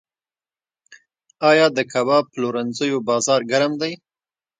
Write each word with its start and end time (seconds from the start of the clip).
آیا 1.49 1.67
د 1.77 1.79
کباب 1.91 2.23
پلورنځیو 2.33 3.05
بازار 3.09 3.41
ګرم 3.51 3.73
دی؟ 3.81 3.91